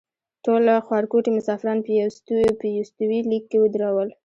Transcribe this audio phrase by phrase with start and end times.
[0.45, 1.77] ټول خوارکوټي مسافران
[2.61, 4.09] په یوستوي لیک کې ودرول.